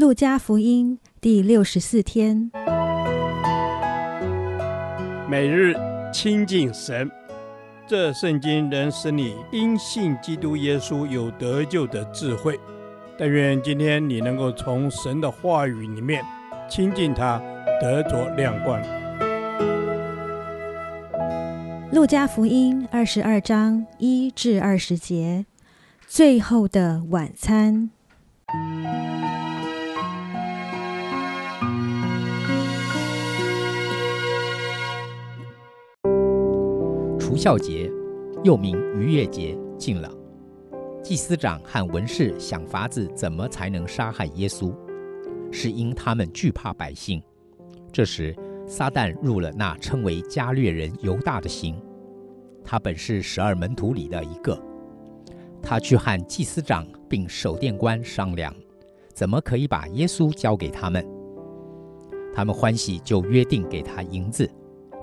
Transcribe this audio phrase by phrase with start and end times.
[0.00, 2.50] 路加福音第六十四天，
[5.28, 5.74] 每日
[6.10, 7.10] 亲近神，
[7.86, 12.58] 这圣经能使你因信基督耶稣有得救的智慧。
[13.18, 16.24] 但愿今天你能够从神的话语里面
[16.66, 17.38] 亲近他，
[17.78, 18.80] 得着亮光。
[21.92, 25.44] 路加福音二十二章一至二十节，
[26.06, 27.90] 最后的晚餐。
[37.30, 37.88] 除孝节，
[38.42, 40.12] 又名逾越节，近了。
[41.00, 44.74] 祭司长和文士想法子怎么才能杀害耶稣，
[45.52, 47.22] 是因他们惧怕百姓。
[47.92, 48.34] 这时，
[48.66, 51.80] 撒旦入了那称为加略人犹大的心。
[52.64, 54.60] 他本是十二门徒里的一个。
[55.62, 58.52] 他去和祭司长并守殿官商量，
[59.14, 61.06] 怎么可以把耶稣交给他们。
[62.34, 64.50] 他们欢喜，就约定给他银子。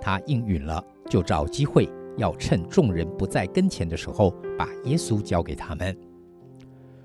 [0.00, 1.86] 他应允了，就找机会。
[2.16, 5.96] 要趁众人不在跟前的时候，把耶稣交给他们。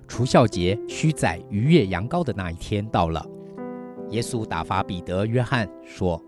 [0.07, 3.25] 除酵节须宰逾越羊羔的那一天到了，
[4.09, 6.19] 耶稣打发彼得、约翰说：“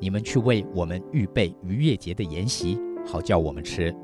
[0.00, 3.94] 你们去为我们预备逾越节的筵席，好叫我们吃。”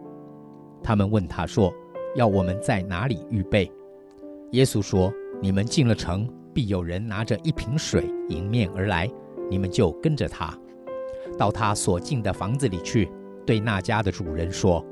[0.84, 1.72] 他们问他说
[2.16, 3.70] ：“要我们在哪里预备？”
[4.53, 9.11] 耶稣说：“你们进了城，必有人拿着一瓶水迎面而来，
[9.50, 10.55] 你们就跟着他，
[11.38, 13.11] 到他所进的房子里去。”
[13.47, 14.84] 对那家的主人说：“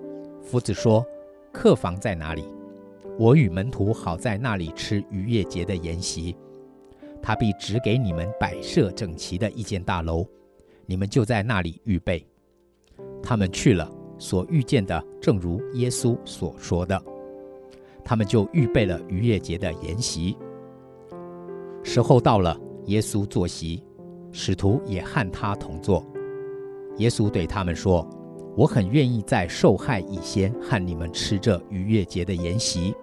[0.43, 1.05] 夫子说，
[1.53, 2.45] 客房在哪里？
[3.19, 6.37] 我与门徒好在那里吃逾越节的筵席。
[7.23, 10.27] 他必指给你们摆设整齐的一间大楼，
[10.87, 12.25] 你们就在那里预备。”
[13.23, 17.01] 他们去了，所遇见的正如耶稣所说的，
[18.05, 20.37] 他们就预备了逾越节的筵席。
[21.83, 23.83] 时候到了，耶稣坐席，
[24.33, 26.05] 使徒也和他同坐。
[26.99, 28.07] 耶稣对他们说。
[28.55, 32.95] 我很愿意在受害以先和你们吃这逾越节的筵席。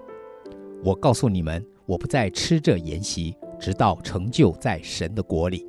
[0.84, 5.66] 我告诉你们，我不再吃这筵席，直到成就在神的国里。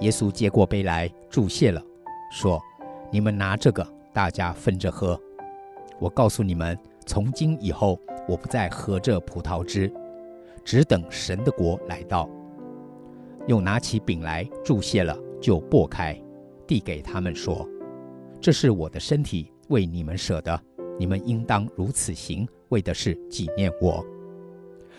[0.00, 1.82] 耶稣接过杯来，祝谢了，
[2.30, 2.60] 说
[3.10, 5.18] ：“你们拿这个，大家分着喝。
[5.98, 9.90] 我告诉你们，从今以后，我不再喝这葡萄汁，
[10.62, 12.28] 只等神的国来到。”
[13.48, 16.20] 又拿起饼来，祝谢了，就擘开，
[16.66, 17.66] 递给他们说。
[18.44, 20.60] 这是我的身体，为你们舍的，
[21.00, 24.04] 你们应当如此行，为的是纪念我。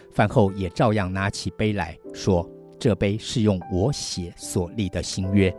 [0.09, 5.55] 饭后也照样拿起杯来说：“这杯是用我血所立的新约，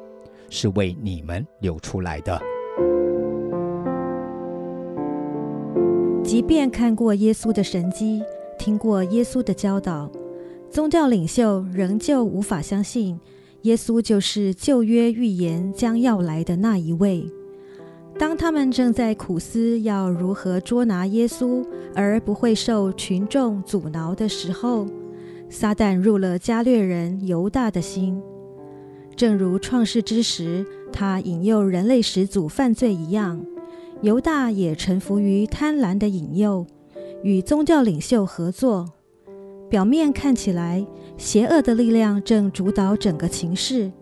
[0.51, 2.37] 是为你们流出来的。”
[6.25, 8.21] 即便看过耶稣的神迹，
[8.59, 10.11] 听过耶稣的教导，
[10.69, 13.21] 宗教领袖仍旧无法相信
[13.63, 17.25] 耶稣就是旧约预言将要来的那一位。
[18.19, 24.87] 当他们正在苦思要如何捉拿耶稣而不会受群众阻挠的时候，
[25.51, 28.21] 撒旦入了加略人犹大的心，
[29.15, 33.45] 正如创世之时他引诱人类始祖犯罪一样，
[34.01, 36.67] 犹大也臣服于贪婪的引诱，
[37.23, 38.87] 与宗教领袖合作。
[39.69, 40.87] 表面看起来，
[41.19, 43.93] 邪恶的力量正主导整个情势。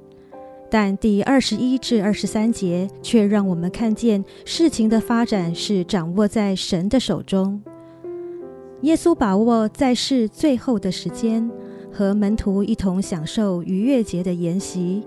[0.74, 7.62] 但第二十一至二十三节却让我们看见事情的发展是掌握在神的手中。
[8.80, 11.48] 耶稣把握在世最后的时间，
[11.92, 15.04] 和门徒一同享受逾越节的筵席。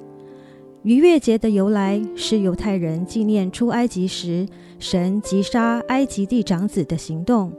[0.83, 4.47] 逾越节的由来是犹太人纪念出埃及时
[4.79, 7.51] 神击杀埃及地长子的行动。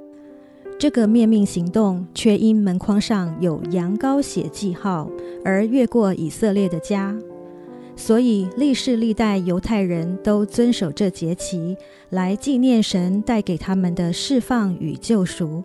[0.78, 5.10] 这个灭命行动却因门框上有羊羔血记号
[5.44, 7.14] 而越过以色列的家。
[7.98, 11.76] 所以，历世历代犹太人都遵守这节期，
[12.10, 15.64] 来纪念神带给他们的释放与救赎。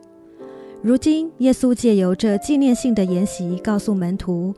[0.81, 4.51] 如今，耶稣借由这纪念性的筵席，告诉门徒，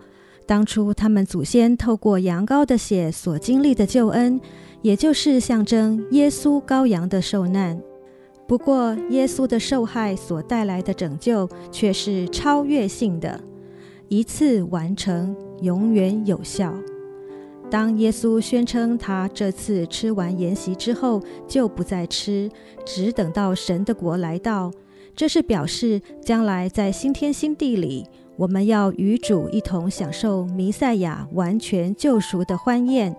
[0.46, 4.40] 当初他们祖先透过羊羔的血所经历的救恩，
[4.82, 7.80] 也就是象征耶稣羔羊的受难。
[8.48, 13.38] 不过，耶稣的受害所带来的拯救，却是超越性的，
[14.08, 16.74] 一次完成，永远有效。
[17.70, 22.50] 当耶稣宣称他这次吃完筵席之后就不再吃，
[22.86, 24.72] 只等到神的国来到，
[25.16, 28.06] 这是表示将来在新天新地里，
[28.38, 33.16] 我们要与主一同享受弥赛亚完全救赎的欢宴。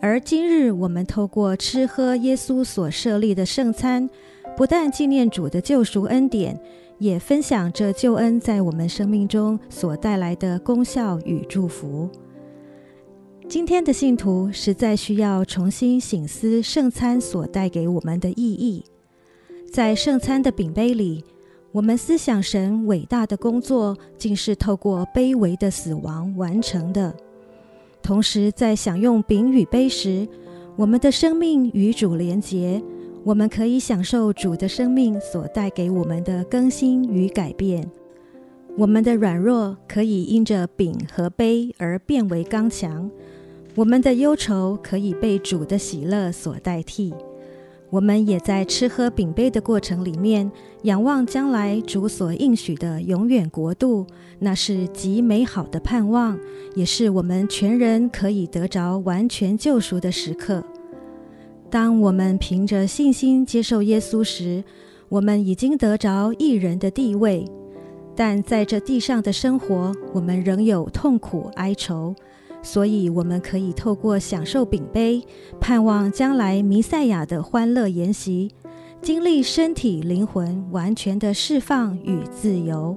[0.00, 4.10] 而今日我们透过吃喝耶稣所设立的圣餐，
[4.56, 6.60] 不但纪念主的救赎恩典，
[6.98, 12.10] 也分享这救恩在我们生命中所带来的功效与祝福。
[13.46, 18.82] 今天的信徒实在需要重新省思圣餐所带给我们的意义。
[19.70, 21.22] 在圣餐的饼杯里，
[21.70, 27.14] 我们思想神伟大的工作，竟是透过卑微的死亡完成的。
[28.02, 30.26] 同时，在享用饼与杯时，
[30.74, 32.82] 我们的生命与主连结，
[33.24, 37.88] 我们可以享受主的生命所带给我们的更新与改变。
[38.76, 43.08] 我们的软弱可以因着饼和杯而变为刚强。
[43.76, 47.12] 我们的忧愁可以被主的喜乐所代替，
[47.90, 50.48] 我们也在吃喝饼杯的过程里面，
[50.82, 54.06] 仰望将来主所应许的永远国度，
[54.38, 56.38] 那是极美好的盼望，
[56.76, 60.62] 也是我们全人可以得着完全救赎的时刻。
[61.68, 64.62] 当我们凭着信心接受耶稣时，
[65.08, 67.44] 我们已经得着一人的地位，
[68.14, 72.14] 但在这地上的生活，我们仍有痛苦哀愁。
[72.64, 75.22] 所以，我们可以透过享受饼杯，
[75.60, 78.50] 盼望将来弥赛亚的欢乐筵席，
[79.02, 82.96] 经历身体灵魂完全的释放与自由。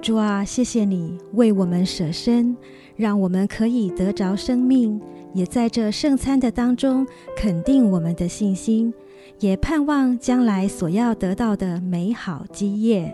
[0.00, 2.56] 主啊，谢谢你为我们舍身，
[2.94, 5.00] 让我们可以得着生命，
[5.34, 7.04] 也在这圣餐的当中
[7.36, 8.94] 肯定我们的信心，
[9.40, 13.12] 也盼望将来所要得到的美好基业。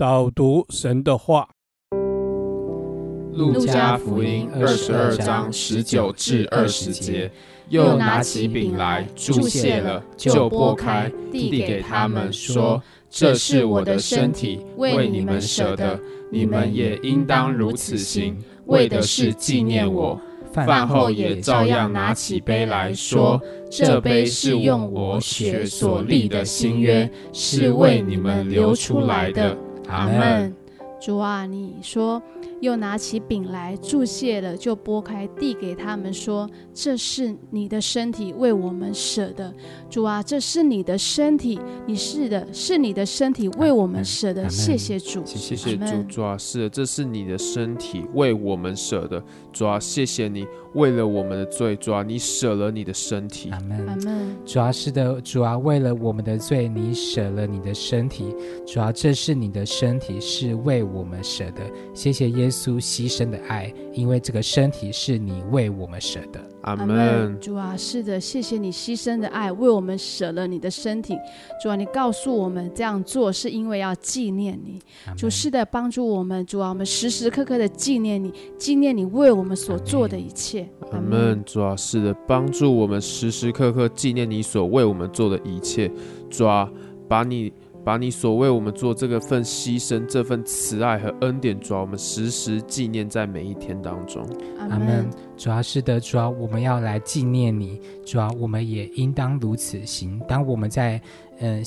[0.00, 1.46] 导读神的话，
[3.36, 7.30] 《路加福音》二十二章十九至二十节，
[7.68, 16.00] 又拿起饼来，注谢了，就拨开，递给他们，说：“这是我的身体，为你们舍的，
[16.32, 18.38] 你们也应当如此行，
[18.68, 20.18] 为的是纪念我。”
[20.50, 23.38] 饭后也照样拿起杯来说
[23.70, 29.54] ：“这杯是用我血所立的新约，是为你们流出来的。”
[29.90, 30.54] 阿门。
[31.00, 32.22] 主啊，你说，
[32.60, 39.52] 又拿起饼来，祝谢了，就拨开，递给他们，说：“这是你的身体，为我们舍的。”
[39.88, 44.48] 主啊，这是你的身体，你是的，是你的身体为我们舍的。
[44.48, 46.02] 谢谢主，谢谢主。
[46.08, 49.22] 主啊，是的，这是你的身体为我们舍的。
[49.52, 50.46] 主啊，谢谢你。
[50.74, 53.50] 为了我们的罪，主啊，你舍了你的身体。
[53.50, 53.86] 阿门。
[53.88, 54.36] 阿门。
[54.44, 58.34] 主啊，是的，主啊，为了我们的罪，你舍了你的身体。
[58.66, 61.62] 主啊，这是你的身体，是为我们舍的。
[61.92, 66.40] 谢谢耶稣牺牲的爱，因为这个身体是你为我们舍的。
[66.62, 67.38] 阿门。
[67.40, 71.16] 主啊，是的，谢谢你牺牲的爱，为我们舍了你的身体。
[71.62, 74.78] 主啊，你告诉我们这样做是因为要纪念你。
[75.16, 76.44] 主是的，帮助我们。
[76.44, 80.68] 主啊，我们时时刻刻的纪念你，纪念你为我们所做的一切。
[80.92, 81.42] 阿门。
[81.44, 85.90] 主啊，是的，帮助我们时时刻刻纪念你所为我们做的一切。
[86.28, 86.70] 主啊，
[87.08, 87.52] 把你。
[87.84, 94.24] 把你所为我们做这个份牺牲、这份慈爱和恩典，主啊，我们时时纪念在每一天当中。
[94.58, 95.08] 阿门。
[95.36, 97.80] 主啊，是的，主啊，我们要来纪念你。
[98.04, 100.20] 主啊，我们也应当如此行。
[100.28, 101.00] 当我们在
[101.40, 101.64] 嗯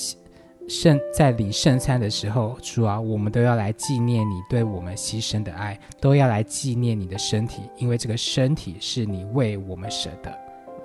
[0.69, 10.31] 圣在领圣餐的时候，主啊，我们都要来纪念你对我们牺牲的爱，都要来纪念你的身体，因为这个身体是你为我们舍的。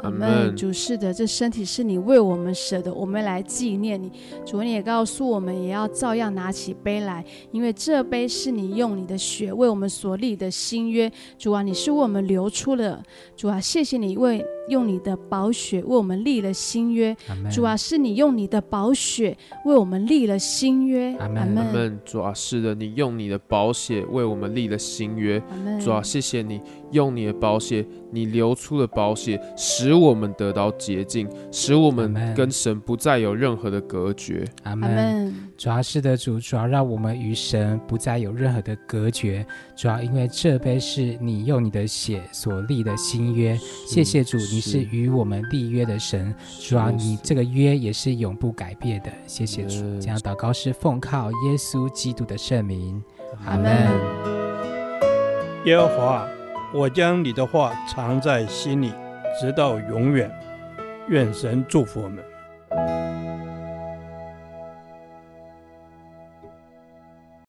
[0.02, 0.55] 阿门。
[0.57, 4.11] 主是的，这身体是你为我们舍的，我们来纪念你。
[4.45, 11.11] 主，你也告诉我们，也要照样拿起杯来，因为这杯是你用你的血为我们所立的新约。
[11.38, 13.02] 主啊，你是为我们流出了。
[13.37, 14.45] 主啊，谢谢你为。
[14.68, 17.16] 用你的宝血为我们立了新约，
[17.50, 21.98] 主啊，是你用你的宝血为我们立了新约，阿门。
[22.04, 25.40] 主啊，是的，你用你的宝血为我们立了新约，
[25.80, 26.60] 主啊，谢谢你
[26.92, 35.34] 用你的宝血，你流出了宝血，使我们得到洁净，使我们跟神不再有任何的隔绝，阿门。
[35.56, 39.44] 主啊，是的，主，主要让我们与神不再有任何的隔绝，
[39.76, 43.56] 主要因为这杯是你用你的血所立的新约，
[43.87, 44.38] 谢谢主。
[44.58, 49.12] 你是与我们立约的神，主啊，你这个约也是永不改变的。
[49.24, 53.00] 谢谢主，这样祷告是奉靠耶稣基督的圣名，
[53.46, 53.88] 阿门。
[55.64, 56.28] 耶和华，
[56.74, 58.92] 我将你的话藏在心里，
[59.40, 60.28] 直到永远。
[61.08, 62.18] 愿神祝福我们。